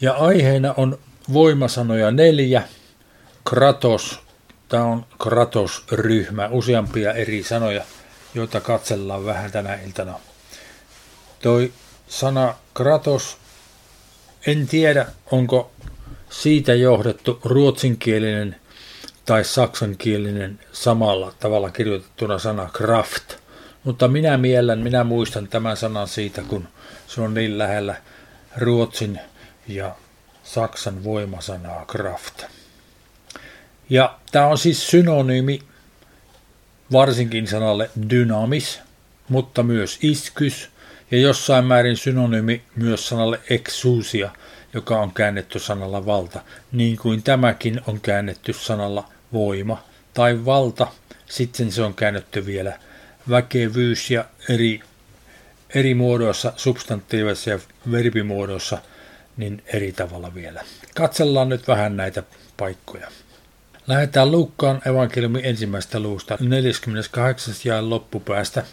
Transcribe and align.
Ja 0.00 0.12
aiheena 0.12 0.74
on 0.76 0.98
voimasanoja 1.32 2.10
neljä, 2.10 2.62
Kratos, 3.50 4.20
tämä 4.68 4.84
on 4.84 5.06
Kratos-ryhmä, 5.22 6.48
useampia 6.50 7.12
eri 7.12 7.42
sanoja, 7.42 7.84
joita 8.34 8.60
katsellaan 8.60 9.24
vähän 9.24 9.52
tänä 9.52 9.78
iltana. 9.86 10.14
Toi 11.42 11.72
sana 12.08 12.54
Kratos, 12.74 13.36
en 14.46 14.66
tiedä 14.66 15.06
onko 15.30 15.70
siitä 16.30 16.74
johdettu 16.74 17.40
ruotsinkielinen 17.44 18.56
tai 19.24 19.44
saksankielinen 19.44 20.60
samalla 20.72 21.32
tavalla 21.40 21.70
kirjoitettuna 21.70 22.38
sana 22.38 22.70
Kraft. 22.72 23.34
Mutta 23.84 24.08
minä 24.08 24.36
miellän, 24.36 24.78
minä 24.78 25.04
muistan 25.04 25.48
tämän 25.48 25.76
sanan 25.76 26.08
siitä, 26.08 26.42
kun 26.42 26.68
se 27.06 27.20
on 27.20 27.34
niin 27.34 27.58
lähellä 27.58 27.96
ruotsin 28.56 29.20
ja 29.68 29.96
saksan 30.44 31.04
voimasanaa 31.04 31.84
Kraft. 31.84 32.42
Ja 33.90 34.18
tämä 34.32 34.46
on 34.46 34.58
siis 34.58 34.90
synonyymi 34.90 35.58
varsinkin 36.92 37.46
sanalle 37.46 37.90
dynamis, 38.10 38.80
mutta 39.28 39.62
myös 39.62 39.98
iskys 40.02 40.70
ja 41.10 41.18
jossain 41.18 41.64
määrin 41.64 41.96
synonyymi 41.96 42.62
myös 42.76 43.08
sanalle 43.08 43.40
exusia, 43.50 44.30
joka 44.74 45.00
on 45.00 45.14
käännetty 45.14 45.58
sanalla 45.58 46.06
valta, 46.06 46.40
niin 46.72 46.96
kuin 46.96 47.22
tämäkin 47.22 47.80
on 47.86 48.00
käännetty 48.00 48.52
sanalla 48.52 49.08
voima 49.32 49.84
tai 50.14 50.44
valta. 50.44 50.86
Sitten 51.26 51.72
se 51.72 51.82
on 51.82 51.94
käännetty 51.94 52.46
vielä 52.46 52.78
väkevyys 53.30 54.10
ja 54.10 54.24
eri, 54.48 54.80
eri 55.74 55.94
muodoissa, 55.94 56.52
substantiivisissa 56.56 57.50
ja 57.50 57.58
verbimuodoissa, 57.90 58.78
niin 59.38 59.62
eri 59.66 59.92
tavalla 59.92 60.34
vielä. 60.34 60.64
Katsellaan 60.94 61.48
nyt 61.48 61.68
vähän 61.68 61.96
näitä 61.96 62.22
paikkoja. 62.56 63.08
Lähdetään 63.86 64.30
Lukkaan 64.30 64.82
evankeliumin 64.84 65.44
ensimmäistä 65.44 66.00
luusta 66.00 66.38
48. 66.40 67.54
ja 67.64 67.90
loppupäästä 67.90 68.64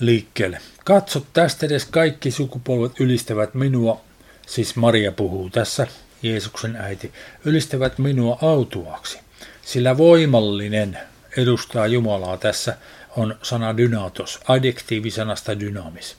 liikkeelle. 0.00 0.58
Katso 0.84 1.26
tästä 1.32 1.66
edes 1.66 1.84
kaikki 1.84 2.30
sukupolvet 2.30 3.00
ylistävät 3.00 3.54
minua, 3.54 4.00
siis 4.46 4.76
Maria 4.76 5.12
puhuu 5.12 5.50
tässä, 5.50 5.86
Jeesuksen 6.22 6.76
äiti, 6.76 7.12
ylistävät 7.44 7.98
minua 7.98 8.38
autuaksi. 8.42 9.18
Sillä 9.62 9.96
voimallinen 9.96 10.98
edustaa 11.36 11.86
Jumalaa 11.86 12.36
tässä 12.36 12.76
on 13.16 13.38
sana 13.42 13.76
dynatos, 13.76 14.40
adjektiivisanasta 14.48 15.60
dynamis. 15.60 16.16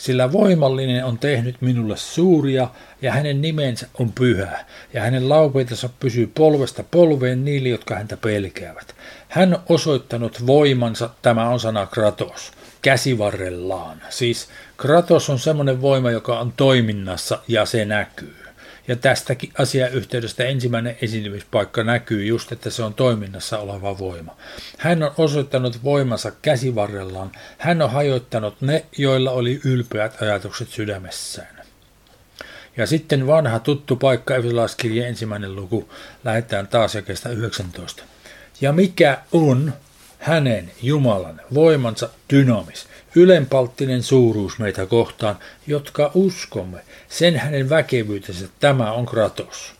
Sillä 0.00 0.32
voimallinen 0.32 1.04
on 1.04 1.18
tehnyt 1.18 1.56
minulle 1.60 1.96
suuria, 1.96 2.68
ja 3.02 3.12
hänen 3.12 3.40
nimensä 3.40 3.86
on 3.98 4.12
pyhä, 4.12 4.64
ja 4.94 5.02
hänen 5.02 5.28
laupeitansa 5.28 5.88
pysyy 6.00 6.26
polvesta 6.26 6.84
polveen 6.90 7.44
niille, 7.44 7.68
jotka 7.68 7.94
häntä 7.94 8.16
pelkäävät. 8.16 8.94
Hän 9.28 9.54
on 9.54 9.60
osoittanut 9.68 10.46
voimansa, 10.46 11.10
tämä 11.22 11.48
on 11.48 11.60
sana 11.60 11.86
kratos, 11.86 12.52
käsivarrellaan. 12.82 14.02
Siis 14.10 14.48
kratos 14.76 15.30
on 15.30 15.38
semmoinen 15.38 15.82
voima, 15.82 16.10
joka 16.10 16.38
on 16.38 16.52
toiminnassa, 16.56 17.38
ja 17.48 17.66
se 17.66 17.84
näkyy. 17.84 18.39
Ja 18.90 18.96
tästäkin 18.96 19.52
asiayhteydestä 19.58 20.44
ensimmäinen 20.44 20.96
esiintymispaikka 21.02 21.84
näkyy 21.84 22.24
just, 22.24 22.52
että 22.52 22.70
se 22.70 22.82
on 22.82 22.94
toiminnassa 22.94 23.58
oleva 23.58 23.98
voima. 23.98 24.36
Hän 24.78 25.02
on 25.02 25.14
osoittanut 25.18 25.84
voimansa 25.84 26.32
käsivarrellaan. 26.42 27.32
Hän 27.58 27.82
on 27.82 27.90
hajoittanut 27.90 28.60
ne, 28.60 28.84
joilla 28.98 29.30
oli 29.30 29.60
ylpeät 29.64 30.22
ajatukset 30.22 30.68
sydämessään. 30.68 31.62
Ja 32.76 32.86
sitten 32.86 33.26
vanha 33.26 33.58
tuttu 33.58 33.96
paikka, 33.96 34.36
Efesolaiskirje 34.36 35.08
ensimmäinen 35.08 35.56
luku, 35.56 35.90
lähdetään 36.24 36.68
taas 36.68 36.94
jakeesta 36.94 37.28
19. 37.28 38.02
Ja 38.60 38.72
mikä 38.72 39.18
on 39.32 39.72
hänen, 40.18 40.70
Jumalan, 40.82 41.40
voimansa 41.54 42.08
dynamis, 42.32 42.86
ylenpalttinen 43.14 44.02
suuruus 44.02 44.58
meitä 44.58 44.86
kohtaan, 44.86 45.38
jotka 45.66 46.10
uskomme, 46.14 46.80
sen 47.08 47.36
hänen 47.36 47.70
väkevyytensä 47.70 48.48
tämä 48.60 48.92
on 48.92 49.06
Kratos. 49.06 49.72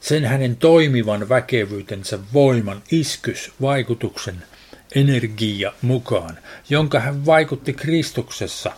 Sen 0.00 0.24
hänen 0.24 0.56
toimivan 0.56 1.28
väkevyytensä 1.28 2.18
voiman, 2.32 2.82
iskys, 2.90 3.52
vaikutuksen, 3.60 4.42
energia 4.94 5.72
mukaan, 5.82 6.38
jonka 6.70 7.00
hän 7.00 7.26
vaikutti 7.26 7.72
Kristuksessa. 7.72 8.72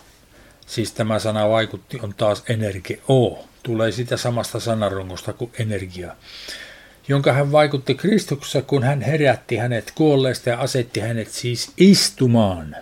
Siis 0.67 0.93
tämä 0.93 1.19
sana 1.19 1.49
vaikutti 1.49 1.99
on 2.03 2.15
taas 2.17 2.43
energia, 2.49 2.97
o, 3.11 3.45
tulee 3.63 3.93
sitä 3.93 4.17
samasta 4.17 4.61
sanarungosta 4.61 5.33
kuin 5.33 5.51
energia 5.59 6.17
jonka 7.09 7.33
hän 7.33 7.53
vaikutti 7.53 7.95
Kristuksessa, 7.95 8.63
kun 8.63 8.83
hän 8.83 9.01
herätti 9.01 9.57
hänet 9.57 9.93
kuolleesta 9.95 10.51
ja 10.51 10.59
asetti 10.59 11.01
hänet 11.01 11.31
siis 11.31 11.73
istumaan 11.77 12.77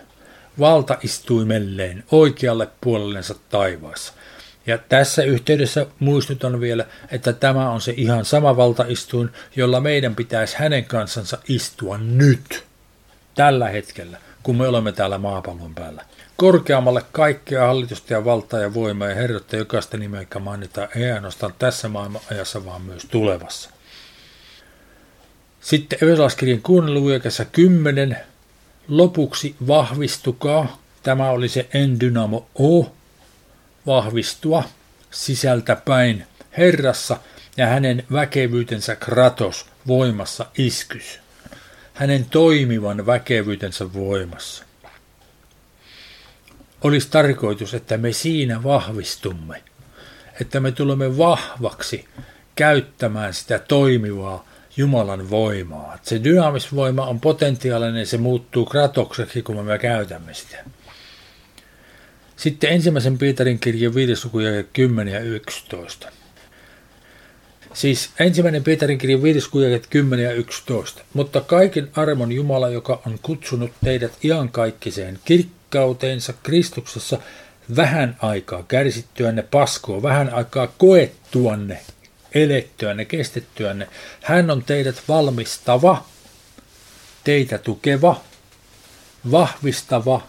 valtaistuimelleen 0.59 2.03
oikealle 2.11 2.67
puolellensa 2.81 3.35
taivaassa. 3.49 4.13
Ja 4.67 4.77
tässä 4.77 5.23
yhteydessä 5.23 5.85
muistutan 5.99 6.59
vielä, 6.59 6.85
että 7.11 7.33
tämä 7.33 7.69
on 7.69 7.81
se 7.81 7.93
ihan 7.97 8.25
sama 8.25 8.57
valtaistuin, 8.57 9.29
jolla 9.55 9.81
meidän 9.81 10.15
pitäisi 10.15 10.55
hänen 10.57 10.85
kansansa 10.85 11.37
istua 11.47 11.97
nyt, 11.97 12.63
tällä 13.35 13.69
hetkellä, 13.69 14.17
kun 14.43 14.57
me 14.57 14.67
olemme 14.67 14.91
täällä 14.91 15.17
maapallon 15.17 15.75
päällä. 15.75 16.05
Korkeammalle 16.37 17.03
kaikkea 17.11 17.67
hallitusta 17.67 18.13
ja 18.13 18.25
valtaa 18.25 18.59
ja 18.59 18.73
voimaa 18.73 19.07
ja 19.07 19.15
herrotta 19.15 19.55
jokaista 19.55 19.97
nimeä, 19.97 20.21
joka 20.21 20.39
mainitaan 20.39 20.87
ei 20.95 21.11
ainoastaan 21.11 21.53
tässä 21.59 21.89
maailman 21.89 22.21
ajassa, 22.31 22.65
vaan 22.65 22.81
myös 22.81 23.05
tulevassa. 23.05 23.69
Sitten 25.61 25.99
Evelaskirjan 26.01 26.61
kuunneluviekassa 26.61 27.45
10. 27.45 28.17
Lopuksi 28.89 29.55
vahvistukaa. 29.67 30.81
Tämä 31.03 31.29
oli 31.29 31.49
se 31.49 31.69
endynamo 31.73 32.49
O. 32.59 32.91
Vahvistua 33.85 34.63
sisältäpäin 35.11 36.25
Herrassa 36.57 37.17
ja 37.57 37.67
hänen 37.67 38.03
väkevyytensä 38.11 38.95
kratos 38.95 39.65
voimassa 39.87 40.45
iskys. 40.57 41.19
Hänen 41.93 42.25
toimivan 42.25 43.05
väkevyytensä 43.05 43.93
voimassa. 43.93 44.63
Olisi 46.81 47.09
tarkoitus, 47.09 47.73
että 47.73 47.97
me 47.97 48.11
siinä 48.13 48.63
vahvistumme, 48.63 49.63
että 50.41 50.59
me 50.59 50.71
tulemme 50.71 51.17
vahvaksi 51.17 52.07
käyttämään 52.55 53.33
sitä 53.33 53.59
toimivaa 53.59 54.48
Jumalan 54.79 55.29
voimaa. 55.29 55.97
Se 56.01 56.23
dynaamisvoima 56.23 57.05
on 57.05 57.19
potentiaalinen, 57.19 58.05
se 58.05 58.17
muuttuu 58.17 58.65
kratokseksi, 58.65 59.41
kun 59.41 59.65
me 59.65 59.77
käytämme 59.77 60.33
sitä. 60.33 60.57
Sitten 62.35 62.69
ensimmäisen 62.69 63.17
Pietarin 63.17 63.59
kirjan 63.59 63.95
5. 63.95 64.25
luku 64.25 64.37
10 64.73 65.13
ja 65.13 65.19
11. 65.19 66.11
Siis 67.73 68.09
ensimmäinen 68.19 68.63
Pietarin 68.63 68.97
kirjan 68.97 69.23
5. 69.23 69.47
luku 69.53 69.59
10 69.89 70.25
ja 70.25 70.31
11. 70.31 71.01
Mutta 71.13 71.41
kaiken 71.41 71.89
armon 71.95 72.31
Jumala, 72.31 72.69
joka 72.69 73.01
on 73.07 73.19
kutsunut 73.21 73.71
teidät 73.83 74.11
iankaikkiseen 74.23 75.19
kirkkauteensa 75.25 76.33
Kristuksessa, 76.43 77.19
vähän 77.75 78.17
aikaa 78.21 78.63
kärsittyänne 78.63 79.41
paskoa, 79.41 80.01
vähän 80.01 80.33
aikaa 80.33 80.67
koettuanne 80.67 81.79
elettyänne, 82.33 83.05
kestettyänne. 83.05 83.87
Hän 84.21 84.51
on 84.51 84.63
teidät 84.63 85.01
valmistava, 85.07 86.05
teitä 87.23 87.57
tukeva, 87.57 88.21
vahvistava 89.31 90.21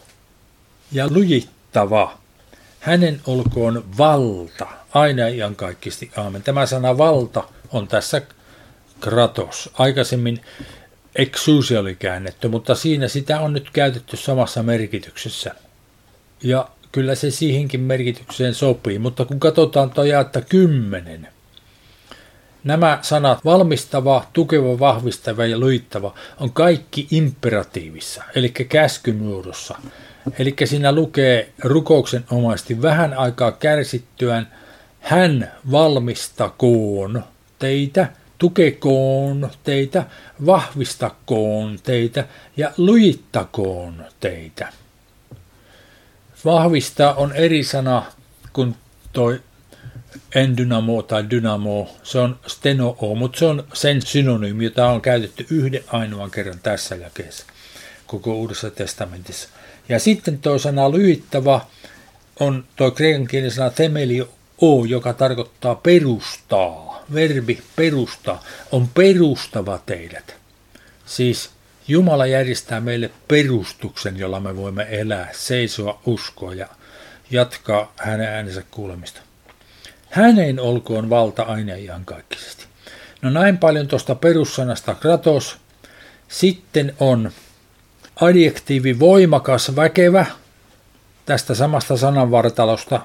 ja 0.93 1.09
lujittava. 1.11 2.19
Hänen 2.81 3.21
olkoon 3.27 3.85
valta, 3.99 4.67
aina 4.95 5.29
iankaikkisesti 5.29 6.11
aamen. 6.17 6.43
Tämä 6.43 6.67
sana 6.67 6.99
valta 6.99 7.45
on 7.73 7.89
tässä 7.89 8.23
kratos. 9.01 9.71
Aikaisemmin 9.75 10.41
exusia 11.17 11.81
oli 11.81 11.95
käännetty, 11.95 12.49
mutta 12.49 12.75
siinä 12.75 13.09
sitä 13.09 13.41
on 13.41 13.53
nyt 13.53 13.71
käytetty 13.71 14.17
samassa 14.17 14.63
merkityksessä. 14.63 15.55
Ja 16.43 16.69
kyllä 16.93 17.15
se 17.15 17.31
siihenkin 17.31 17.81
merkitykseen 17.81 18.55
sopii, 18.55 18.99
mutta 18.99 19.25
kun 19.25 19.41
katsotaan 19.41 19.91
tuo 19.91 20.05
jaetta 20.05 20.41
kymmenen, 20.41 21.29
Nämä 22.65 22.99
sanat 23.03 23.45
valmistava, 23.45 24.27
tukeva, 24.33 24.79
vahvistava 24.79 25.47
ja 25.47 25.59
luittava 25.59 26.15
on 26.41 26.53
kaikki 26.53 27.07
imperatiivissa, 27.11 28.23
eli 28.35 28.49
käskymuodossa. 28.49 29.79
Eli 30.39 30.55
siinä 30.65 30.93
lukee 30.93 31.53
rukouksen 31.65 32.25
omaisesti 32.31 32.83
vähän 32.83 33.15
aikaa 33.15 33.53
kärsittyään, 33.53 34.49
hän 35.01 35.53
valmistakoon 35.71 37.25
teitä, 37.59 38.09
tukekoon 38.39 39.51
teitä, 39.65 40.05
vahvistakoon 40.47 41.79
teitä 41.83 42.25
ja 42.57 42.73
lujittakoon 42.77 44.05
teitä. 44.21 44.73
Vahvistaa 46.45 47.15
on 47.15 47.33
eri 47.33 47.65
sana 47.65 48.03
kuin 48.53 48.77
toi 49.13 49.41
endynamo 50.35 51.03
tai 51.03 51.31
dynamo, 51.31 51.97
se 52.03 52.19
on 52.19 52.39
stenoo, 52.47 53.15
mutta 53.15 53.39
se 53.39 53.45
on 53.45 53.65
sen 53.73 54.03
synonyymi, 54.03 54.65
jota 54.65 54.89
on 54.89 55.01
käytetty 55.01 55.47
yhden 55.51 55.85
ainoan 55.87 56.31
kerran 56.31 56.59
tässä 56.63 56.95
jakeessa 56.95 57.47
koko 58.07 58.35
Uudessa 58.35 58.71
testamentissa. 58.71 59.49
Ja 59.89 59.99
sitten 59.99 60.39
tuo 60.39 60.59
sana 60.59 60.91
lyhittävä 60.91 61.61
on 62.41 62.65
tuo 62.77 62.91
kreikan 62.91 63.27
kielen 63.27 63.51
sana 63.51 63.71
temelio 63.71 64.29
o, 64.63 64.85
joka 64.85 65.13
tarkoittaa 65.13 65.75
perustaa. 65.75 67.05
Verbi 67.15 67.63
perustaa 67.77 68.45
on 68.73 68.89
perustava 68.89 69.79
teidät. 69.87 70.37
Siis 71.07 71.51
Jumala 71.89 72.27
järjestää 72.27 72.81
meille 72.81 73.11
perustuksen, 73.29 74.17
jolla 74.17 74.41
me 74.41 74.57
voimme 74.57 74.87
elää, 74.91 75.29
seisoa, 75.33 76.01
uskoa 76.07 76.55
ja 76.55 76.69
jatkaa 77.31 77.93
hänen 77.97 78.29
äänensä 78.29 78.63
kuulemista. 78.71 79.21
Hänen 80.11 80.61
olkoon 80.61 81.11
valta 81.11 81.43
aina 81.43 81.75
iankaikkisesti. 81.75 82.65
No 83.23 83.31
näin 83.31 83.59
paljon 83.59 83.89
tuosta 83.89 84.15
perussanasta 84.15 84.95
kratos. 84.95 85.57
Sitten 86.29 86.95
on 87.01 87.31
adjektiivi 88.21 88.99
voimakas, 88.99 89.77
väkevä, 89.77 90.27
tästä 91.27 91.55
samasta 91.55 91.97
sananvartalosta, 91.97 93.01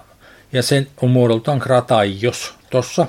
ja 0.53 0.63
sen 0.63 0.87
on 1.01 1.09
muodoltaan 1.09 1.59
krataios 1.59 2.53
tuossa. 2.69 3.07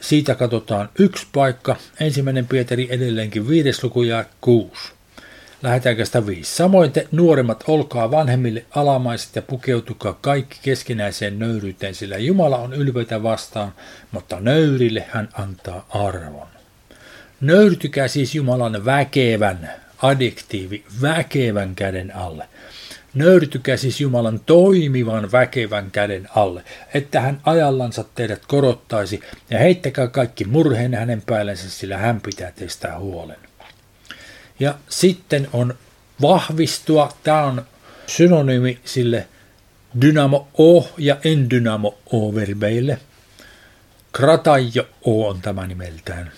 Siitä 0.00 0.34
katsotaan 0.34 0.88
yksi 0.98 1.26
paikka, 1.32 1.76
ensimmäinen 2.00 2.46
Pietari 2.46 2.86
edelleenkin 2.90 3.48
viides 3.48 3.84
luku 3.84 4.02
ja 4.02 4.24
kuusi. 4.40 4.97
Lähetäänkö 5.62 6.04
sitä 6.04 6.26
viisi. 6.26 6.56
Samoin 6.56 6.92
te 6.92 7.08
nuoremmat 7.12 7.64
olkaa 7.66 8.10
vanhemmille 8.10 8.64
alamaiset 8.70 9.36
ja 9.36 9.42
pukeutukaa 9.42 10.12
kaikki 10.12 10.58
keskinäiseen 10.62 11.38
nöyryyteen, 11.38 11.94
sillä 11.94 12.18
Jumala 12.18 12.58
on 12.58 12.72
ylpeitä 12.72 13.22
vastaan, 13.22 13.72
mutta 14.10 14.40
nöyrille 14.40 15.06
hän 15.10 15.28
antaa 15.32 15.86
arvon. 15.88 16.46
Nöyrtykää 17.40 18.08
siis 18.08 18.34
Jumalan 18.34 18.84
väkevän, 18.84 19.70
adjektiivi, 20.02 20.84
väkevän 21.02 21.74
käden 21.74 22.16
alle. 22.16 22.48
Nöyrtykää 23.14 23.76
siis 23.76 24.00
Jumalan 24.00 24.40
toimivan 24.46 25.32
väkevän 25.32 25.90
käden 25.90 26.28
alle, 26.34 26.62
että 26.94 27.20
hän 27.20 27.40
ajallansa 27.44 28.04
teidät 28.14 28.46
korottaisi 28.46 29.20
ja 29.50 29.58
heittäkää 29.58 30.06
kaikki 30.08 30.44
murheen 30.44 30.94
hänen 30.94 31.22
päällensä, 31.26 31.70
sillä 31.70 31.96
hän 31.96 32.20
pitää 32.20 32.52
teistä 32.52 32.98
huolen. 32.98 33.47
Ja 34.60 34.74
sitten 34.88 35.48
on 35.52 35.74
vahvistua. 36.22 37.12
Tämä 37.22 37.42
on 37.44 37.66
synonyymi 38.06 38.80
sille 38.84 39.28
dynamo 40.00 40.48
o 40.58 40.88
ja 40.98 41.16
endynamo 41.24 41.98
o 42.12 42.34
verbeille. 42.34 42.98
Kratajo 44.12 44.86
o 45.04 45.28
on 45.28 45.40
tämä 45.42 45.66
nimeltään. 45.66 46.32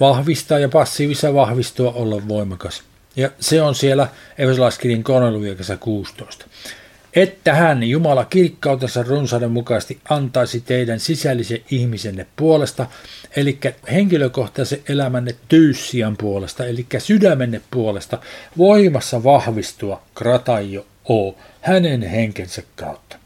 Vahvistaa 0.00 0.58
ja 0.58 0.68
passiivissa 0.68 1.34
vahvistua 1.34 1.92
olla 1.92 2.28
voimakas. 2.28 2.82
Ja 3.16 3.30
se 3.40 3.62
on 3.62 3.74
siellä 3.74 4.08
Efesolaiskirjan 4.38 5.02
3. 5.02 5.26
16 5.80 6.44
että 7.16 7.54
hän, 7.54 7.82
Jumala 7.82 8.24
kirkkautensa 8.24 9.02
runsauden 9.02 9.50
mukaisesti, 9.50 10.00
antaisi 10.08 10.60
teidän 10.60 11.00
sisällisen 11.00 11.60
ihmisenne 11.70 12.26
puolesta, 12.36 12.86
eli 13.36 13.58
henkilökohtaisen 13.92 14.80
elämänne 14.88 15.34
tyyssian 15.48 16.16
puolesta, 16.16 16.66
eli 16.66 16.86
sydämenne 16.98 17.60
puolesta, 17.70 18.18
voimassa 18.58 19.24
vahvistua 19.24 20.02
kratajo 20.14 20.86
o, 21.10 21.36
hänen 21.60 22.02
henkensä 22.02 22.62
kautta. 22.76 23.16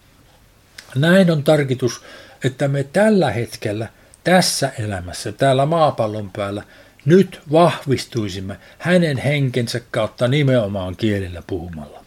Näin 0.94 1.30
on 1.30 1.44
tarkoitus, 1.44 2.02
että 2.44 2.68
me 2.68 2.84
tällä 2.84 3.30
hetkellä, 3.30 3.88
tässä 4.24 4.72
elämässä, 4.78 5.32
täällä 5.32 5.66
maapallon 5.66 6.30
päällä, 6.30 6.62
nyt 7.04 7.40
vahvistuisimme 7.52 8.56
hänen 8.78 9.18
henkensä 9.18 9.80
kautta 9.90 10.28
nimenomaan 10.28 10.96
kielellä 10.96 11.42
puhumalla. 11.46 12.05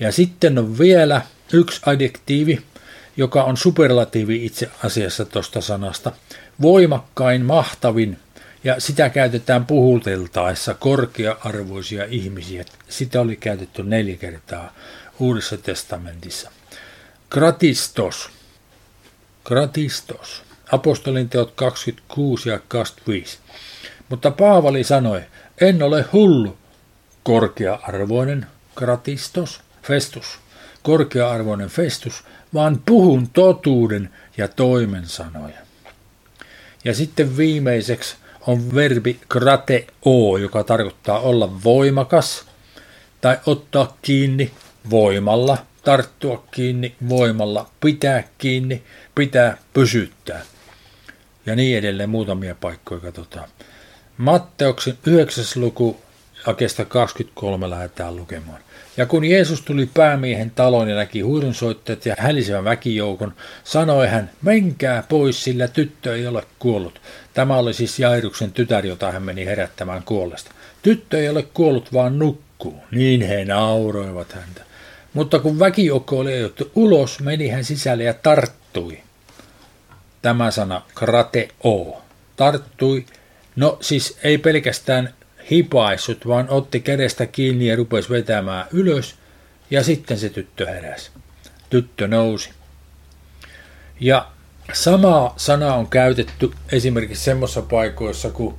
Ja 0.00 0.12
sitten 0.12 0.58
on 0.58 0.78
vielä 0.78 1.22
yksi 1.52 1.80
adjektiivi, 1.86 2.62
joka 3.16 3.44
on 3.44 3.56
superlatiivi 3.56 4.44
itse 4.46 4.70
asiassa 4.84 5.24
tuosta 5.24 5.60
sanasta. 5.60 6.12
Voimakkain, 6.62 7.44
mahtavin, 7.44 8.18
ja 8.64 8.80
sitä 8.80 9.08
käytetään 9.08 9.66
puhuteltaessa 9.66 10.74
korkea-arvoisia 10.74 12.04
ihmisiä. 12.04 12.64
Sitä 12.88 13.20
oli 13.20 13.36
käytetty 13.36 13.82
neljä 13.82 14.16
kertaa 14.16 14.72
Uudessa 15.18 15.56
testamentissa. 15.56 16.50
Kratistos. 17.30 18.30
Kratistos. 19.44 20.42
Apostolin 20.72 21.28
teot 21.28 21.52
26 21.54 22.48
ja 22.48 22.60
25. 22.68 23.38
Mutta 24.08 24.30
Paavali 24.30 24.84
sanoi, 24.84 25.22
en 25.60 25.82
ole 25.82 26.04
hullu, 26.12 26.58
korkea-arvoinen 27.22 28.46
kratistos, 28.74 29.60
festus, 29.82 30.38
korkea-arvoinen 30.82 31.68
festus, 31.68 32.24
vaan 32.54 32.82
puhun 32.86 33.28
totuuden 33.28 34.10
ja 34.36 34.48
toimen 34.48 35.06
sanoja. 35.06 35.58
Ja 36.84 36.94
sitten 36.94 37.36
viimeiseksi 37.36 38.16
on 38.46 38.74
verbi 38.74 39.20
krateo, 39.28 40.36
joka 40.40 40.64
tarkoittaa 40.64 41.20
olla 41.20 41.62
voimakas 41.64 42.44
tai 43.20 43.38
ottaa 43.46 43.96
kiinni 44.02 44.50
voimalla, 44.90 45.58
tarttua 45.84 46.44
kiinni 46.50 46.94
voimalla, 47.08 47.70
pitää 47.80 48.22
kiinni, 48.38 48.82
pitää 49.14 49.56
pysyttää. 49.72 50.42
Ja 51.46 51.56
niin 51.56 51.78
edelleen 51.78 52.10
muutamia 52.10 52.54
paikkoja 52.54 53.00
katsotaan. 53.00 53.48
Matteuksen 54.16 54.98
9. 55.06 55.44
luku 55.56 56.00
akesta 56.46 56.84
23 56.84 57.70
lähdetään 57.70 58.16
lukemaan. 58.16 58.60
Ja 58.96 59.06
kun 59.06 59.24
Jeesus 59.24 59.62
tuli 59.62 59.86
päämiehen 59.94 60.50
taloon 60.50 60.88
ja 60.88 60.96
näki 60.96 61.20
huirunsoittajat 61.20 62.06
ja 62.06 62.14
hälisevän 62.18 62.64
väkijoukon, 62.64 63.34
sanoi 63.64 64.08
hän, 64.08 64.30
menkää 64.42 65.04
pois, 65.08 65.44
sillä 65.44 65.68
tyttö 65.68 66.16
ei 66.16 66.26
ole 66.26 66.42
kuollut. 66.58 67.00
Tämä 67.34 67.56
oli 67.56 67.74
siis 67.74 67.98
Jairuksen 67.98 68.52
tytär, 68.52 68.86
jota 68.86 69.12
hän 69.12 69.22
meni 69.22 69.44
herättämään 69.44 70.02
kuollesta. 70.02 70.50
Tyttö 70.82 71.18
ei 71.18 71.28
ole 71.28 71.42
kuollut, 71.42 71.92
vaan 71.92 72.18
nukkuu. 72.18 72.82
Niin 72.90 73.22
he 73.22 73.44
nauroivat 73.44 74.32
häntä. 74.32 74.62
Mutta 75.14 75.38
kun 75.38 75.58
väkijoukko 75.58 76.18
oli 76.18 76.32
ajettu 76.32 76.70
ulos, 76.74 77.20
meni 77.20 77.48
hän 77.48 77.64
sisälle 77.64 78.04
ja 78.04 78.14
tarttui. 78.14 78.98
Tämä 80.22 80.50
sana 80.50 80.82
krateo. 80.94 82.02
Tarttui. 82.36 83.04
No 83.56 83.78
siis 83.80 84.18
ei 84.24 84.38
pelkästään 84.38 85.14
hipaissut, 85.50 86.28
vaan 86.28 86.46
otti 86.48 86.80
kädestä 86.80 87.26
kiinni 87.26 87.66
ja 87.66 87.76
rupesi 87.76 88.10
vetämään 88.10 88.66
ylös, 88.72 89.14
ja 89.70 89.82
sitten 89.82 90.18
se 90.18 90.28
tyttö 90.28 90.66
heräsi. 90.66 91.10
Tyttö 91.70 92.08
nousi. 92.08 92.50
Ja 94.00 94.28
sama 94.72 95.34
sana 95.36 95.74
on 95.74 95.86
käytetty 95.86 96.50
esimerkiksi 96.72 97.24
semmoisissa 97.24 97.62
paikoissa, 97.62 98.30
kun 98.30 98.58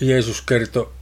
Jeesus 0.00 0.42
kertoi, 0.42 0.92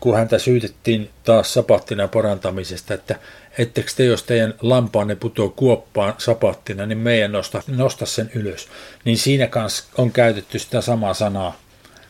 kun 0.00 0.16
häntä 0.16 0.38
syytettiin 0.38 1.10
taas 1.24 1.54
sapattina 1.54 2.08
parantamisesta, 2.08 2.94
että 2.94 3.18
ettekö 3.58 3.90
te, 3.96 4.04
jos 4.04 4.22
teidän 4.22 4.54
lampaanne 4.60 5.14
putoo 5.14 5.48
kuoppaan 5.48 6.14
sapattina, 6.18 6.86
niin 6.86 6.98
meidän 6.98 7.32
nosta, 7.32 7.62
nosta 7.66 8.06
sen 8.06 8.30
ylös. 8.34 8.68
Niin 9.04 9.18
siinä 9.18 9.46
kanssa 9.46 9.84
on 9.98 10.12
käytetty 10.12 10.58
sitä 10.58 10.80
samaa 10.80 11.14
sanaa 11.14 11.56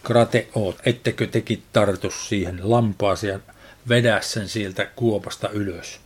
krateot, 0.02 0.76
ettekö 0.84 1.26
tekin 1.26 1.62
tartu 1.72 2.10
siihen 2.10 2.60
lampaasi 2.62 3.26
ja 3.26 3.40
vedä 3.88 4.20
sen 4.20 4.48
sieltä 4.48 4.86
kuopasta 4.96 5.48
ylös. 5.48 6.00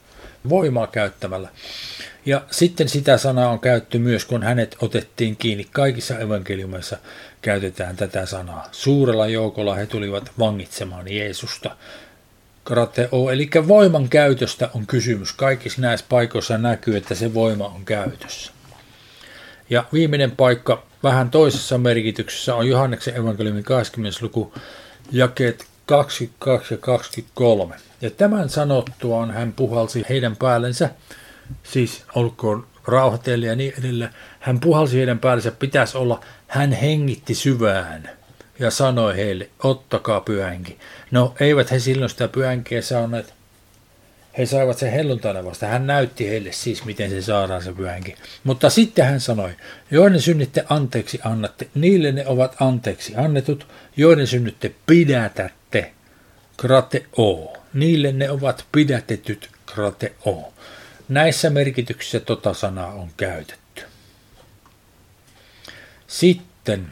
Voimaa 0.48 0.86
käyttämällä. 0.86 1.48
Ja 2.26 2.42
sitten 2.50 2.88
sitä 2.88 3.18
sanaa 3.18 3.50
on 3.50 3.60
käytetty 3.60 3.98
myös, 3.98 4.24
kun 4.24 4.42
hänet 4.42 4.76
otettiin 4.80 5.36
kiinni. 5.36 5.66
Kaikissa 5.72 6.18
evankeliumeissa 6.18 6.98
käytetään 7.42 7.96
tätä 7.96 8.26
sanaa. 8.26 8.68
Suurella 8.72 9.26
joukolla 9.26 9.74
he 9.74 9.86
tulivat 9.86 10.30
vangitsemaan 10.38 11.12
Jeesusta. 11.12 11.76
Krateo, 12.64 13.30
eli 13.32 13.50
voiman 13.68 14.08
käytöstä 14.08 14.70
on 14.74 14.86
kysymys. 14.86 15.32
Kaikissa 15.32 15.80
näissä 15.82 16.06
paikoissa 16.08 16.58
näkyy, 16.58 16.96
että 16.96 17.14
se 17.14 17.34
voima 17.34 17.66
on 17.66 17.84
käytössä. 17.84 18.52
Ja 19.70 19.85
viimeinen 19.92 20.30
paikka 20.30 20.82
vähän 21.02 21.30
toisessa 21.30 21.78
merkityksessä 21.78 22.54
on 22.54 22.68
Johanneksen 22.68 23.16
evankeliumin 23.16 23.64
20. 23.64 24.18
luku 24.23 24.54
jakeet 25.12 25.66
22 25.87 26.75
ja 26.75 26.78
23. 26.78 27.75
Ja 28.00 28.11
tämän 28.11 28.49
sanottuaan 28.49 29.30
hän 29.30 29.52
puhalsi 29.52 30.04
heidän 30.08 30.37
päällensä, 30.37 30.90
siis 31.62 32.04
olkoon 32.14 32.66
rauha 32.87 33.18
teille 33.18 33.46
ja 33.46 33.56
niin 33.56 33.75
edelleen. 33.78 34.11
Hän 34.40 34.61
puhalsi 34.61 34.99
heidän 34.99 35.18
päällensä, 35.18 35.50
pitäisi 35.50 35.99
olla, 35.99 36.20
hän 36.46 36.73
hengitti 36.73 37.35
syvään 37.35 38.11
ja 38.58 38.70
sanoi 38.70 39.16
heille, 39.16 39.49
ottakaa 39.62 40.20
pyhänki. 40.20 40.78
No 41.11 41.35
eivät 41.40 41.70
he 41.70 41.78
silloin 41.78 42.11
sitä 42.11 42.28
pyhänkiä 42.28 42.82
saaneet. 42.82 43.36
He 44.38 44.47
saivat 44.47 44.78
sen 44.78 44.93
helluntaina 44.93 45.45
vasta. 45.45 45.66
Hän 45.66 45.87
näytti 45.87 46.28
heille 46.28 46.52
siis, 46.52 46.85
miten 46.85 47.11
se 47.11 47.23
saadaan 47.23 47.62
se 47.62 47.73
pyhänkin. 47.73 48.16
Mutta 48.45 48.71
sitten 48.71 49.05
hän 49.05 49.21
sanoi, 49.21 49.50
joiden 49.90 50.23
synnitte 50.23 50.64
anteeksi 50.69 51.21
annatte, 51.25 51.69
niille 51.75 52.12
ne 52.12 52.26
ovat 52.26 52.57
anteeksi 52.61 53.16
annetut, 53.16 53.69
joiden 53.97 54.26
synnytte 54.26 54.75
pidätätte, 54.87 55.93
krate 56.57 57.07
o. 57.19 57.57
Niille 57.75 58.12
ne 58.12 58.31
ovat 58.31 58.64
pidätetyt, 58.73 59.50
krate 59.66 60.12
o. 60.26 60.52
Näissä 61.09 61.50
merkityksissä 61.50 62.21
tota 62.21 62.55
sanaa 62.55 62.93
on 62.93 63.11
käytetty. 63.16 63.83
Sitten 66.07 66.87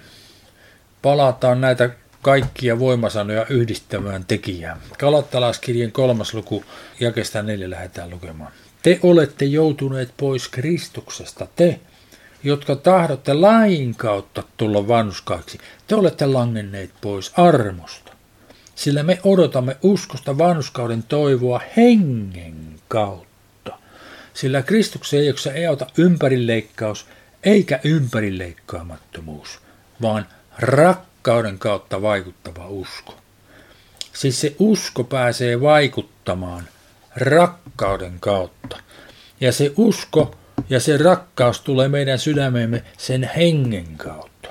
palataan 1.02 1.60
näitä 1.60 1.90
kaikkia 2.24 2.78
voimasanoja 2.78 3.46
yhdistämään 3.46 4.24
tekijään. 4.24 4.80
Kalattalaiskirjan 4.98 5.92
kolmas 5.92 6.34
luku, 6.34 6.64
jakesta 7.00 7.42
neljä 7.42 7.70
lähdetään 7.70 8.10
lukemaan. 8.10 8.52
Te 8.82 8.98
olette 9.02 9.44
joutuneet 9.44 10.14
pois 10.16 10.48
Kristuksesta, 10.48 11.46
te, 11.56 11.80
jotka 12.44 12.76
tahdotte 12.76 13.34
lain 13.34 13.94
kautta 13.94 14.42
tulla 14.56 14.88
vanhuskaiksi. 14.88 15.58
Te 15.86 15.94
olette 15.94 16.26
langenneet 16.26 16.90
pois 17.00 17.32
armosta, 17.36 18.12
sillä 18.74 19.02
me 19.02 19.20
odotamme 19.24 19.76
uskosta 19.82 20.38
vanhuskauden 20.38 21.02
toivoa 21.02 21.60
hengen 21.76 22.56
kautta. 22.88 23.78
Sillä 24.34 24.62
Kristuksen 24.62 25.20
ei 25.54 25.66
auta 25.66 25.86
ympärileikkaus 25.98 27.06
eikä 27.42 27.80
ympärileikkaamattomuus, 27.84 29.58
vaan 30.02 30.26
rakkaus 30.58 31.13
rakkauden 31.24 31.58
kautta 31.58 32.02
vaikuttava 32.02 32.68
usko. 32.68 33.14
Siis 34.12 34.40
se 34.40 34.56
usko 34.58 35.04
pääsee 35.04 35.60
vaikuttamaan 35.60 36.64
rakkauden 37.16 38.20
kautta. 38.20 38.76
Ja 39.40 39.52
se 39.52 39.72
usko 39.76 40.34
ja 40.70 40.80
se 40.80 40.96
rakkaus 40.96 41.60
tulee 41.60 41.88
meidän 41.88 42.18
sydämeemme 42.18 42.82
sen 42.98 43.30
hengen 43.36 43.96
kautta. 43.96 44.48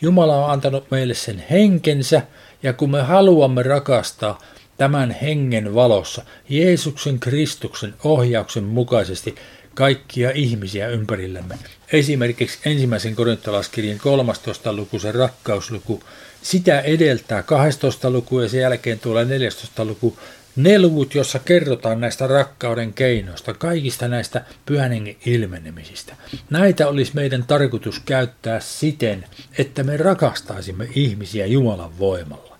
Jumala 0.00 0.44
on 0.44 0.50
antanut 0.50 0.90
meille 0.90 1.14
sen 1.14 1.44
henkensä, 1.50 2.22
ja 2.62 2.72
kun 2.72 2.90
me 2.90 3.02
haluamme 3.02 3.62
rakastaa 3.62 4.38
tämän 4.76 5.10
hengen 5.10 5.74
valossa, 5.74 6.22
Jeesuksen 6.48 7.20
Kristuksen 7.20 7.94
ohjauksen 8.04 8.64
mukaisesti, 8.64 9.34
kaikkia 9.74 10.30
ihmisiä 10.30 10.88
ympärillämme. 10.88 11.58
Esimerkiksi 11.92 12.58
ensimmäisen 12.64 13.16
korintolaskirjan 13.16 13.98
13. 13.98 14.72
luku, 14.72 14.98
se 14.98 15.12
rakkausluku, 15.12 16.02
sitä 16.42 16.80
edeltää 16.80 17.42
12. 17.42 18.10
luku 18.10 18.40
ja 18.40 18.48
sen 18.48 18.60
jälkeen 18.60 18.98
tulee 18.98 19.24
14. 19.24 19.84
luku, 19.84 20.18
ne 20.56 20.78
luvut, 20.78 21.14
jossa 21.14 21.38
kerrotaan 21.38 22.00
näistä 22.00 22.26
rakkauden 22.26 22.92
keinoista, 22.92 23.54
kaikista 23.54 24.08
näistä 24.08 24.44
pyhän 24.66 24.92
ilmenemisistä. 25.26 26.16
Näitä 26.50 26.88
olisi 26.88 27.12
meidän 27.14 27.44
tarkoitus 27.46 28.00
käyttää 28.00 28.60
siten, 28.60 29.24
että 29.58 29.82
me 29.82 29.96
rakastaisimme 29.96 30.88
ihmisiä 30.94 31.46
Jumalan 31.46 31.98
voimalla. 31.98 32.58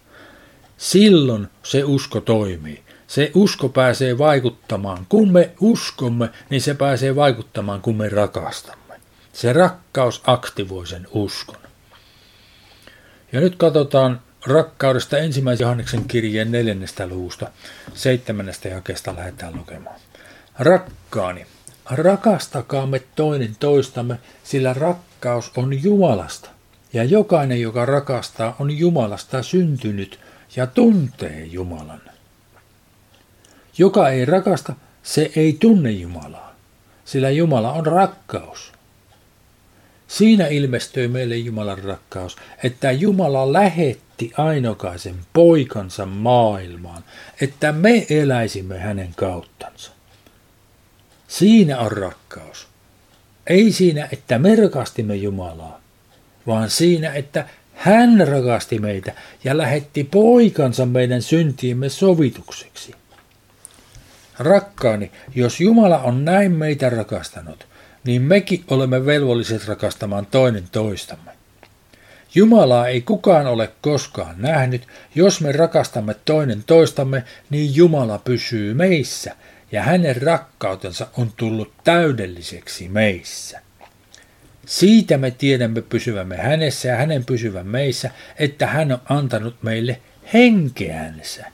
Silloin 0.77 1.47
se 1.63 1.85
usko 1.85 2.21
toimii. 2.21 2.83
Se 3.11 3.31
usko 3.35 3.69
pääsee 3.69 4.19
vaikuttamaan. 4.19 5.07
Kun 5.09 5.33
me 5.33 5.51
uskomme, 5.61 6.31
niin 6.51 6.61
se 6.61 6.75
pääsee 6.75 7.17
vaikuttamaan, 7.17 7.81
kun 7.81 7.97
me 7.97 8.09
rakastamme. 8.09 8.95
Se 9.33 9.53
rakkaus 9.53 10.23
aktivoi 10.27 10.87
sen 10.87 11.07
uskon. 11.11 11.57
Ja 13.33 13.41
nyt 13.41 13.57
katsotaan 13.57 14.21
rakkaudesta 14.47 15.19
ensimmäisen 15.19 15.65
Johanneksen 15.65 16.05
kirjeen 16.05 16.53
neljännestä 16.53 17.07
luvusta, 17.07 17.51
seitsemännestä 17.95 18.69
jakeesta 18.69 19.17
lähdetään 19.17 19.57
lukemaan. 19.57 20.01
Rakkaani, 20.59 21.47
rakastakaamme 21.91 23.03
toinen 23.17 23.57
toistamme, 23.61 24.19
sillä 24.45 24.75
rakkaus 24.75 25.53
on 25.57 25.83
Jumalasta. 25.83 26.51
Ja 26.93 27.05
jokainen, 27.05 27.61
joka 27.61 27.87
rakastaa, 27.87 28.57
on 28.59 28.79
Jumalasta 28.79 29.43
syntynyt 29.43 30.21
ja 30.57 30.67
tuntee 30.67 31.45
Jumalan. 31.45 32.01
Joka 33.81 34.09
ei 34.09 34.25
rakasta, 34.25 34.75
se 35.03 35.31
ei 35.37 35.57
tunne 35.61 35.91
Jumalaa, 35.91 36.55
sillä 37.05 37.31
Jumala 37.31 37.73
on 37.73 37.87
rakkaus. 37.87 38.73
Siinä 40.09 40.47
ilmestyi 40.47 41.09
meille 41.09 41.37
Jumalan 41.37 41.79
rakkaus, 41.79 42.37
että 42.65 42.93
Jumala 42.93 43.53
lähetti 43.53 44.33
ainokaisen 44.37 45.15
poikansa 45.33 46.07
maailmaan, 46.07 47.05
että 47.41 47.73
me 47.73 48.07
eläisimme 48.11 48.79
hänen 48.79 49.15
kauttansa. 49.17 49.93
Siinä 51.29 51.79
on 51.79 51.93
rakkaus. 51.93 52.67
Ei 53.47 53.73
siinä, 53.73 54.09
että 54.13 54.39
me 54.39 54.57
rakastimme 54.57 55.15
Jumalaa, 55.15 55.81
vaan 56.47 56.71
siinä, 56.71 57.13
että 57.13 57.49
hän 57.75 58.29
rakasti 58.29 58.79
meitä 58.79 59.13
ja 59.45 59.59
lähetti 59.59 60.05
poikansa 60.05 60.87
meidän 60.87 61.23
syntiimme 61.23 61.89
sovitukseksi. 61.89 63.00
Rakkaani, 64.41 65.13
jos 65.35 65.61
Jumala 65.61 65.99
on 65.99 66.25
näin 66.25 66.53
meitä 66.53 66.91
rakastanut, 66.91 67.67
niin 68.05 68.23
mekin 68.23 68.65
olemme 68.71 69.07
velvolliset 69.07 69.69
rakastamaan 69.69 70.27
toinen 70.27 70.65
toistamme. 70.73 71.31
Jumalaa 72.35 72.89
ei 72.89 73.01
kukaan 73.01 73.47
ole 73.47 73.71
koskaan 73.81 74.35
nähnyt. 74.39 74.87
Jos 75.15 75.41
me 75.41 75.53
rakastamme 75.53 76.15
toinen 76.25 76.65
toistamme, 76.67 77.25
niin 77.51 77.77
Jumala 77.77 78.19
pysyy 78.19 78.75
meissä 78.75 79.37
ja 79.73 79.83
hänen 79.83 80.23
rakkautensa 80.23 81.07
on 81.17 81.33
tullut 81.37 81.73
täydelliseksi 81.85 82.89
meissä. 82.89 83.61
Siitä 84.67 85.19
me 85.19 85.31
tiedämme 85.31 85.83
pysyvämme 85.83 86.37
hänessä 86.37 86.89
ja 86.89 86.97
hänen 86.97 87.25
pysyvän 87.25 87.67
meissä, 87.67 88.11
että 88.39 88.67
hän 88.67 88.93
on 88.93 89.01
antanut 89.09 89.63
meille 89.63 90.01
henkeänsä. 90.33 91.47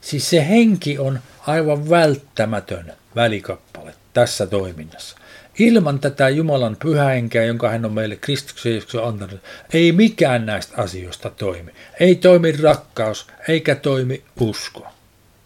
Siis 0.00 0.30
se 0.30 0.48
henki 0.48 0.98
on 0.98 1.18
aivan 1.46 1.90
välttämätön 1.90 2.92
välikappale 3.16 3.94
tässä 4.14 4.46
toiminnassa. 4.46 5.16
Ilman 5.58 5.98
tätä 5.98 6.28
Jumalan 6.28 6.76
pyhähenkeä, 6.76 7.44
jonka 7.44 7.68
hän 7.68 7.84
on 7.84 7.92
meille 7.92 8.16
Kristuksen 8.16 8.82
antanut, 9.04 9.40
ei 9.72 9.92
mikään 9.92 10.46
näistä 10.46 10.82
asioista 10.82 11.30
toimi. 11.30 11.72
Ei 12.00 12.14
toimi 12.14 12.52
rakkaus, 12.52 13.26
eikä 13.48 13.74
toimi 13.74 14.22
usko, 14.40 14.86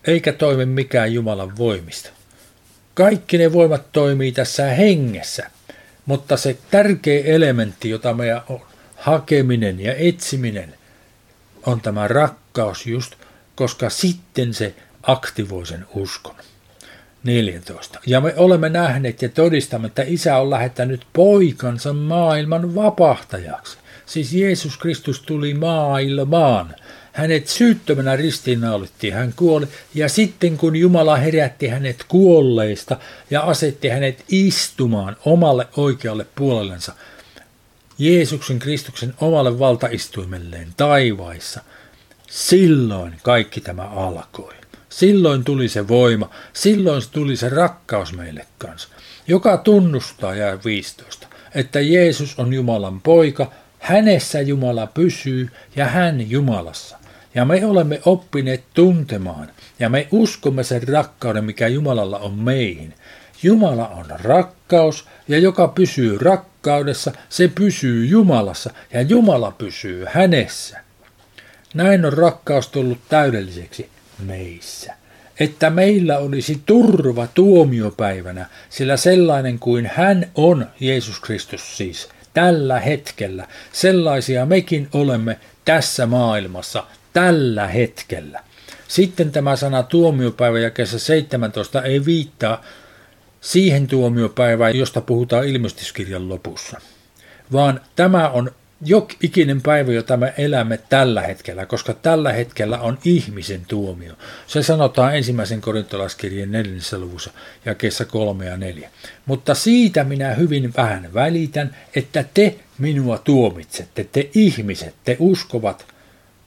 eikä 0.07 0.33
toimi 0.33 0.67
mikään 0.67 1.15
Jumalan 1.15 1.57
voimista. 1.57 2.11
Kaikki 2.95 3.39
ne 3.39 3.53
voimat 3.53 3.93
toimii 3.93 4.33
tässä 4.33 4.67
hengessä, 4.67 5.51
mutta 6.07 6.37
se 6.37 6.57
tärkeä 6.71 7.25
elementti, 7.25 7.91
jota 7.91 8.15
meidän 8.15 8.43
on 8.49 8.61
hakeminen 8.97 9.81
ja 9.81 9.95
etsiminen, 9.95 10.75
on 11.67 11.81
tämä 11.81 12.09
rakkaus 12.09 12.87
just, 12.87 13.15
koska 13.55 13.91
sitten 13.91 14.55
se 14.55 14.75
aktivoi 15.03 15.67
sen 15.67 15.87
uskon. 15.95 16.35
14. 17.25 18.01
Ja 18.07 18.21
me 18.21 18.35
olemme 18.37 18.69
nähneet 18.69 19.23
ja 19.23 19.29
todistamme, 19.29 19.87
että 19.87 20.05
Isä 20.07 20.37
on 20.37 20.51
lähettänyt 20.51 21.07
poikansa 21.13 21.93
maailman 21.93 22.75
vapahtajaksi. 22.75 23.79
Siis 24.07 24.33
Jeesus 24.33 24.77
Kristus 24.77 25.21
tuli 25.21 25.55
maailmaan. 25.55 26.75
Hänet 27.13 27.49
syyttömänä 27.49 28.17
ristiinnaulittiin, 28.17 29.15
hän 29.15 29.33
kuoli, 29.37 29.67
ja 29.95 30.09
sitten 30.09 30.57
kun 30.57 30.77
Jumala 30.77 31.17
herätti 31.17 31.69
hänet 31.69 32.05
kuolleista 32.09 32.97
ja 33.31 33.41
asetti 33.41 33.89
hänet 33.89 34.25
istumaan 34.29 35.17
omalle 35.25 35.69
oikealle 35.77 36.27
puolellensa, 36.35 36.93
Jeesuksen 37.99 38.59
Kristuksen 38.59 39.15
omalle 39.21 39.59
valtaistuimelleen 39.59 40.69
taivaissa, 40.77 41.61
silloin 42.33 43.15
kaikki 43.23 43.61
tämä 43.61 43.83
alkoi. 43.83 44.55
Silloin 44.89 45.45
tuli 45.45 45.69
se 45.69 45.89
voima, 45.89 46.31
silloin 46.53 47.03
tuli 47.11 47.37
se 47.37 47.49
rakkaus 47.49 48.12
meille 48.12 48.47
kanssa, 48.59 48.89
joka 49.29 49.57
tunnustaa 49.57 50.35
ja 50.35 50.59
15, 50.65 51.29
että 51.55 51.81
Jeesus 51.81 52.39
on 52.39 52.53
Jumalan 52.53 53.01
poika, 53.01 53.53
hänessä 53.79 54.41
Jumala 54.41 54.87
pysyy 54.87 55.51
ja 55.77 55.87
hän 55.87 56.31
Jumalassa. 56.31 56.99
Ja 57.35 57.45
me 57.45 57.67
olemme 57.67 58.01
oppineet 58.05 58.65
tuntemaan 58.75 59.49
ja 59.79 59.89
me 59.89 60.09
uskomme 60.11 60.65
sen 60.65 60.89
rakkauden, 60.89 61.45
mikä 61.45 61.69
Jumalalla 61.69 62.19
on 62.19 62.35
meihin. 62.35 62.95
Jumala 63.43 63.89
on 63.89 64.07
rakkaus 64.09 65.09
ja 65.29 65.39
joka 65.39 65.69
pysyy 65.69 66.19
rakkaudessa, 66.19 67.12
se 67.29 67.49
pysyy 67.49 68.07
Jumalassa 68.07 68.71
ja 68.93 69.03
Jumala 69.03 69.51
pysyy 69.51 70.05
hänessä. 70.09 70.82
Näin 71.75 72.05
on 72.05 72.12
rakkaus 72.12 72.69
tullut 72.69 72.99
täydelliseksi 73.09 73.88
meissä. 74.19 74.95
Että 75.41 75.71
meillä 75.71 76.19
olisi 76.19 76.62
turva 76.67 77.26
tuomiopäivänä, 77.26 78.47
sillä 78.71 78.97
sellainen 78.97 79.59
kuin 79.59 79.91
hän 79.95 80.31
on, 80.35 80.67
Jeesus 80.81 81.21
Kristus 81.21 81.76
siis, 81.76 82.09
tällä 82.35 82.81
hetkellä, 82.81 83.49
sellaisia 83.73 84.47
mekin 84.47 84.88
olemme 84.93 85.38
tässä 85.64 86.07
maailmassa 86.07 86.85
tällä 87.12 87.69
hetkellä. 87.69 88.41
Sitten 88.88 89.33
tämä 89.33 89.57
sana 89.57 89.83
tuomiopäivä 89.83 90.59
ja 90.59 90.71
kesä 90.71 90.99
17 90.99 91.83
ei 91.83 92.05
viittaa 92.05 92.64
siihen 93.41 93.87
tuomiopäivään, 93.87 94.76
josta 94.76 95.00
puhutaan 95.00 95.49
ilmestyskirjan 95.49 96.29
lopussa, 96.29 96.81
vaan 97.52 97.81
tämä 97.97 98.29
on 98.29 98.50
jok 98.85 99.12
ikinen 99.23 99.62
päivä, 99.62 99.93
jota 99.93 100.17
me 100.17 100.35
elämme 100.39 100.79
tällä 100.89 101.21
hetkellä, 101.21 101.67
koska 101.67 101.95
tällä 101.95 102.33
hetkellä 102.33 102.79
on 102.79 102.99
ihmisen 103.05 103.62
tuomio. 103.69 104.12
Se 104.47 104.62
sanotaan 104.62 105.17
ensimmäisen 105.17 105.61
korintolaskirjan 105.61 106.53
neljännessä 106.53 106.99
luvussa, 106.99 107.31
jakeessa 107.65 108.05
kolme 108.05 108.47
ja 108.47 108.57
neljä. 108.57 108.91
Mutta 109.27 109.55
siitä 109.55 110.05
minä 110.05 110.35
hyvin 110.35 110.73
vähän 110.77 111.15
välitän, 111.15 111.77
että 111.95 112.25
te 112.35 112.57
minua 112.79 113.19
tuomitsette, 113.19 114.07
te 114.12 114.31
ihmiset, 114.35 114.95
te 115.05 115.17
uskovat, 115.19 115.87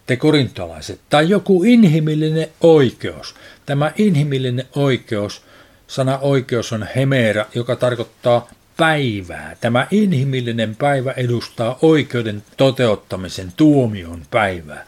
te 0.05 0.15
korintolaiset, 0.15 0.99
tai 1.09 1.29
joku 1.29 1.63
inhimillinen 1.63 2.47
oikeus. 2.61 3.35
Tämä 3.65 3.91
inhimillinen 3.97 4.65
oikeus, 4.75 5.41
sana 5.87 6.17
oikeus 6.19 6.73
on 6.73 6.87
hemera, 6.95 7.45
joka 7.55 7.75
tarkoittaa 7.75 8.49
päivää. 8.77 9.55
Tämä 9.61 9.87
inhimillinen 9.91 10.75
päivä 10.75 11.11
edustaa 11.11 11.79
oikeuden 11.81 12.43
toteuttamisen 12.57 13.53
tuomion 13.57 14.21
päivää. 14.31 14.85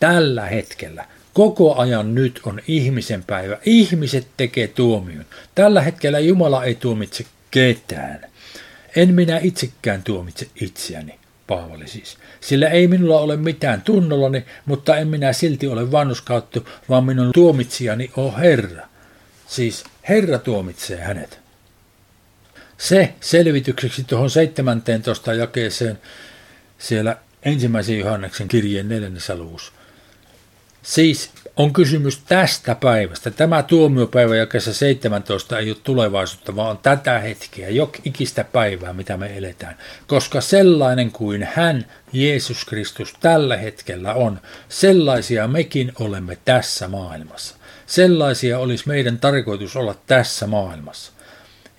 Tällä 0.00 0.46
hetkellä, 0.46 1.04
koko 1.32 1.74
ajan 1.74 2.14
nyt 2.14 2.40
on 2.44 2.60
ihmisen 2.68 3.24
päivä. 3.24 3.58
Ihmiset 3.66 4.26
tekee 4.36 4.68
tuomion. 4.68 5.24
Tällä 5.54 5.80
hetkellä 5.80 6.18
Jumala 6.18 6.64
ei 6.64 6.74
tuomitse 6.74 7.24
ketään. 7.50 8.20
En 8.96 9.14
minä 9.14 9.38
itsekään 9.42 10.02
tuomitse 10.02 10.46
itseäni. 10.60 11.18
Paavali 11.46 11.88
siis. 11.88 12.16
Sillä 12.40 12.68
ei 12.68 12.88
minulla 12.88 13.20
ole 13.20 13.36
mitään 13.36 13.82
tunnollani, 13.82 14.44
mutta 14.66 14.96
en 14.96 15.08
minä 15.08 15.32
silti 15.32 15.66
ole 15.66 15.92
vannuskauttu, 15.92 16.68
vaan 16.88 17.04
minun 17.04 17.30
tuomitsijani 17.34 18.10
on 18.16 18.36
Herra. 18.36 18.86
Siis 19.46 19.84
Herra 20.08 20.38
tuomitsee 20.38 21.00
hänet. 21.00 21.43
Se 22.78 23.14
selvitykseksi 23.20 24.04
tuohon 24.04 24.30
17 24.30 25.34
jakeeseen 25.34 25.98
siellä 26.78 27.16
ensimmäisen 27.42 27.98
Johanneksen 27.98 28.48
kirjeen 28.48 28.88
neljännessä 28.88 29.36
luvussa. 29.36 29.72
Siis 30.82 31.30
on 31.56 31.72
kysymys 31.72 32.18
tästä 32.18 32.74
päivästä. 32.74 33.30
Tämä 33.30 33.62
tuomiopäivä 33.62 34.36
ja 34.36 34.46
kesä 34.46 34.74
17 34.74 35.58
ei 35.58 35.70
ole 35.70 35.76
tulevaisuutta, 35.82 36.56
vaan 36.56 36.70
on 36.70 36.78
tätä 36.78 37.18
hetkeä, 37.18 37.68
jok 37.68 37.96
ikistä 38.04 38.44
päivää, 38.44 38.92
mitä 38.92 39.16
me 39.16 39.36
eletään. 39.36 39.76
Koska 40.06 40.40
sellainen 40.40 41.12
kuin 41.12 41.48
hän, 41.54 41.86
Jeesus 42.12 42.64
Kristus, 42.64 43.14
tällä 43.20 43.56
hetkellä 43.56 44.14
on, 44.14 44.40
sellaisia 44.68 45.48
mekin 45.48 45.92
olemme 46.00 46.38
tässä 46.44 46.88
maailmassa. 46.88 47.56
Sellaisia 47.86 48.58
olisi 48.58 48.88
meidän 48.88 49.18
tarkoitus 49.18 49.76
olla 49.76 49.94
tässä 50.06 50.46
maailmassa. 50.46 51.12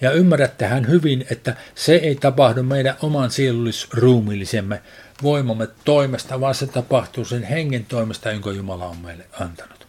Ja 0.01 0.11
ymmärrättehän 0.11 0.87
hyvin, 0.87 1.25
että 1.31 1.55
se 1.75 1.95
ei 1.95 2.15
tapahdu 2.15 2.63
meidän 2.63 2.95
oman 3.01 3.31
sielullisruumiillisemme 3.31 4.81
voimamme 5.23 5.67
toimesta, 5.85 6.41
vaan 6.41 6.55
se 6.55 6.67
tapahtuu 6.67 7.25
sen 7.25 7.43
hengen 7.43 7.85
toimesta, 7.85 8.31
jonka 8.31 8.51
Jumala 8.51 8.85
on 8.85 8.97
meille 8.97 9.25
antanut. 9.39 9.87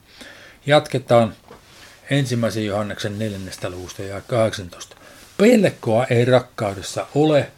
Jatketaan 0.66 1.34
ensimmäisen 2.10 2.66
Johanneksen 2.66 3.18
neljännestä 3.18 3.70
luvusta 3.70 4.02
ja 4.02 4.20
18. 4.20 4.96
Pelkoa 5.36 6.04
ei 6.04 6.24
rakkaudessa 6.24 7.06
ole, 7.14 7.50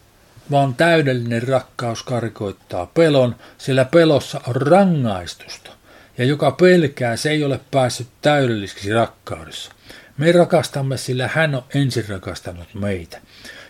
vaan 0.51 0.75
täydellinen 0.75 1.49
rakkaus 1.49 2.03
karkoittaa 2.03 2.87
pelon, 2.87 3.37
sillä 3.59 3.85
pelossa 3.85 4.41
on 4.47 4.57
rangaistusta. 4.57 5.71
Ja 6.19 6.25
joka 6.25 6.51
pelkää, 6.51 7.17
se 7.17 7.31
ei 7.31 7.45
ole 7.45 7.61
päässyt 7.71 8.09
täydelliseksi 8.23 8.93
rakkaudessa. 8.93 9.73
Me 10.19 10.33
rakastamme, 10.33 10.97
sillä 10.97 11.31
hän 11.33 11.55
on 11.55 11.65
ensin 11.75 12.09
rakastanut 12.09 12.75
meitä. 12.75 13.21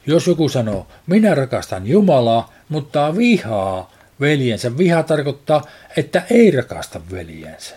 Jos 0.07 0.27
joku 0.27 0.49
sanoo, 0.49 0.87
minä 1.07 1.35
rakastan 1.35 1.87
Jumalaa, 1.87 2.53
mutta 2.69 3.17
vihaa 3.17 3.93
veljensä, 4.21 4.79
viha 4.79 5.03
tarkoittaa, 5.03 5.67
että 5.97 6.23
ei 6.31 6.51
rakasta 6.51 7.01
veljensä. 7.11 7.77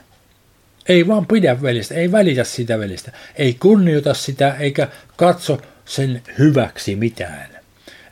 Ei 0.88 1.08
vaan 1.08 1.26
pidä 1.26 1.62
veljestä, 1.62 1.96
ei 1.96 2.12
välitä 2.12 2.44
sitä 2.44 2.80
veljestä, 2.80 3.12
ei 3.36 3.54
kunnioita 3.54 4.14
sitä 4.14 4.56
eikä 4.60 4.88
katso 5.16 5.62
sen 5.86 6.22
hyväksi 6.40 6.96
mitään. 6.96 7.50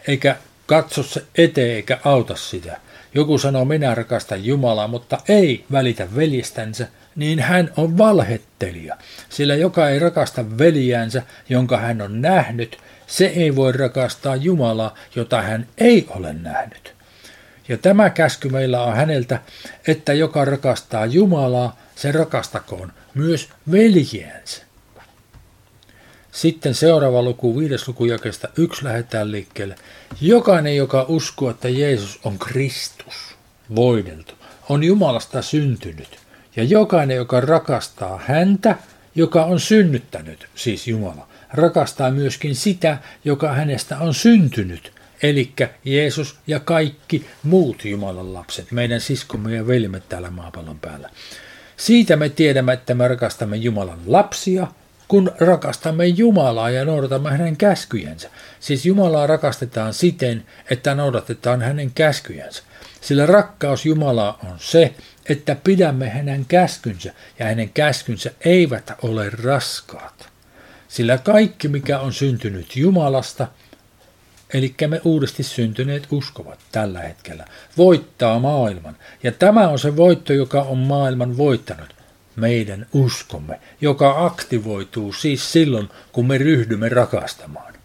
Eikä 0.08 0.36
katso 0.66 1.04
se 1.04 1.24
eteen 1.36 1.76
eikä 1.76 2.00
auta 2.04 2.36
sitä. 2.36 2.78
Joku 3.14 3.38
sanoo, 3.38 3.66
minä 3.66 3.96
rakastan 3.96 4.46
Jumalaa, 4.46 4.88
mutta 4.88 5.18
ei 5.28 5.66
välitä 5.72 6.08
veljestänsä, 6.16 6.88
niin 7.16 7.40
hän 7.40 7.74
on 7.78 7.98
valhettelija, 7.98 8.98
sillä 9.30 9.56
joka 9.56 9.90
ei 9.90 10.00
rakasta 10.00 10.58
veljäänsä, 10.58 11.24
jonka 11.50 11.78
hän 11.78 12.02
on 12.02 12.22
nähnyt, 12.22 12.78
se 13.08 13.26
ei 13.26 13.56
voi 13.56 13.72
rakastaa 13.72 14.36
Jumalaa, 14.36 14.96
jota 15.16 15.42
hän 15.42 15.68
ei 15.78 16.08
ole 16.10 16.34
nähnyt. 16.34 16.96
Ja 17.68 17.78
tämä 17.78 18.10
käsky 18.10 18.50
meillä 18.50 18.84
on 18.84 18.96
häneltä, 18.96 19.40
että 19.88 20.14
joka 20.14 20.46
rakastaa 20.46 21.06
Jumalaa, 21.06 21.80
se 21.96 22.12
rakastakoon 22.12 22.92
myös 23.14 23.50
veljäänsä. 23.72 24.62
Sitten 26.32 26.76
seuraava 26.76 27.22
luku, 27.22 27.60
viides 27.60 27.88
luku 27.88 28.06
jakesta 28.06 28.48
yksi 28.58 28.86
lähdetään 28.86 29.32
liikkeelle. 29.32 29.76
Jokainen, 30.22 30.76
joka 30.76 31.06
uskoo, 31.08 31.50
että 31.50 31.70
Jeesus 31.70 32.20
on 32.24 32.40
Kristus, 32.40 33.36
voideltu, 33.76 34.34
on 34.70 34.84
Jumalasta 34.84 35.42
syntynyt. 35.42 36.29
Ja 36.60 36.66
jokainen, 36.66 37.18
joka 37.18 37.42
rakastaa 37.42 38.22
häntä, 38.28 38.76
joka 39.16 39.46
on 39.46 39.60
synnyttänyt, 39.60 40.48
siis 40.56 40.88
Jumala, 40.88 41.28
rakastaa 41.54 42.12
myöskin 42.12 42.56
sitä, 42.56 42.98
joka 43.26 43.54
hänestä 43.54 43.98
on 43.98 44.14
syntynyt, 44.14 44.92
eli 45.24 45.54
Jeesus 45.86 46.36
ja 46.48 46.60
kaikki 46.60 47.26
muut 47.44 47.86
Jumalan 47.86 48.34
lapset, 48.34 48.72
meidän 48.72 49.02
siskomme 49.02 49.56
ja 49.56 49.68
velmet 49.68 50.10
täällä 50.10 50.30
maapallon 50.30 50.80
päällä. 50.80 51.10
Siitä 51.78 52.16
me 52.16 52.30
tiedämme, 52.30 52.74
että 52.74 52.94
me 52.94 53.08
rakastamme 53.08 53.58
Jumalan 53.58 54.00
lapsia, 54.06 54.68
kun 55.08 55.32
rakastamme 55.40 56.06
Jumalaa 56.06 56.70
ja 56.70 56.86
noudatamme 56.86 57.32
hänen 57.32 57.58
käskyjensä. 57.58 58.30
Siis 58.60 58.86
Jumalaa 58.86 59.28
rakastetaan 59.28 59.94
siten, 59.94 60.46
että 60.70 60.96
noudatetaan 60.96 61.62
hänen 61.62 61.92
käskyjensä. 61.92 62.64
Sillä 63.02 63.26
rakkaus 63.26 63.86
Jumalaa 63.86 64.40
on 64.44 64.56
se, 64.58 64.94
että 65.30 65.56
pidämme 65.64 66.10
hänen 66.10 66.46
käskynsä, 66.46 67.14
ja 67.40 67.46
hänen 67.46 67.70
käskynsä 67.70 68.32
eivät 68.46 68.92
ole 69.02 69.30
raskaat. 69.30 70.30
Sillä 70.88 71.18
kaikki, 71.18 71.68
mikä 71.68 72.00
on 72.00 72.14
syntynyt 72.14 72.76
Jumalasta, 72.76 73.48
eli 74.54 74.76
me 74.88 75.02
uudesti 75.04 75.44
syntyneet 75.44 76.08
uskovat 76.12 76.60
tällä 76.72 77.00
hetkellä, 77.00 77.46
voittaa 77.78 78.40
maailman. 78.40 78.98
Ja 79.24 79.32
tämä 79.32 79.68
on 79.68 79.80
se 79.80 79.96
voitto, 79.96 80.34
joka 80.34 80.62
on 80.62 80.78
maailman 80.78 81.38
voittanut 81.38 81.96
meidän 82.36 82.86
uskomme, 82.94 83.60
joka 83.82 84.26
aktivoituu 84.26 85.14
siis 85.14 85.52
silloin, 85.52 85.90
kun 86.12 86.28
me 86.28 86.38
ryhdymme 86.38 86.90
rakastamaan. 86.90 87.79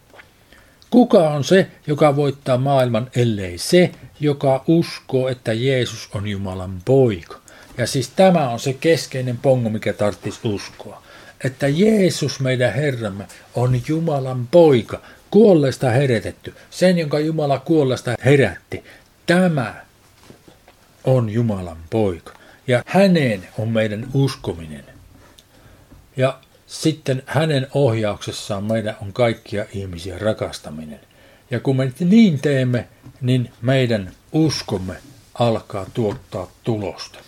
Kuka 0.95 1.31
on 1.31 1.45
se, 1.45 1.67
joka 1.87 2.17
voittaa 2.17 2.59
maailman, 2.59 3.11
ellei 3.17 3.59
se, 3.59 3.91
joka 4.21 4.65
uskoo, 4.67 5.29
että 5.29 5.53
Jeesus 5.53 6.09
on 6.15 6.29
Jumalan 6.29 6.83
poika? 6.85 7.41
Ja 7.79 7.87
siis 7.87 8.09
tämä 8.09 8.49
on 8.49 8.61
se 8.61 8.73
keskeinen 8.73 9.39
pongo, 9.39 9.71
mikä 9.71 9.93
tarvitsisi 9.93 10.49
uskoa. 10.49 11.03
Että 11.45 11.69
Jeesus, 11.69 12.41
meidän 12.41 12.75
Herramme, 12.75 13.27
on 13.55 13.83
Jumalan 13.89 14.49
poika, 14.51 15.01
kuolleesta 15.31 15.91
herätetty. 15.91 16.55
Sen, 16.71 16.99
jonka 16.99 17.19
Jumala 17.19 17.59
kuolleesta 17.59 18.15
herätti. 18.25 18.85
Tämä 19.27 19.75
on 21.05 21.31
Jumalan 21.31 21.79
poika. 21.91 22.33
Ja 22.67 22.83
häneen 22.87 23.49
on 23.59 23.69
meidän 23.69 24.09
uskominen. 24.13 24.85
Ja 26.17 26.39
sitten 26.67 27.23
hänen 27.27 27.67
ohjauksessaan 27.75 28.65
meidän 28.65 28.97
on 29.03 29.13
kaikkia 29.13 29.65
ihmisiä 29.73 30.19
rakastaminen. 30.19 31.01
Ja 31.51 31.61
kun 31.61 31.77
me 31.77 31.93
niin 32.01 32.41
teemme, 32.41 32.89
niin 33.21 33.51
meidän 33.63 34.13
uskomme 34.33 34.97
alkaa 35.35 35.87
tuottaa 35.95 36.51
tulosta. 36.65 37.19